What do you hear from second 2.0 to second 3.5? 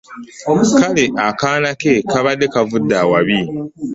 kabadde kavudde awabi.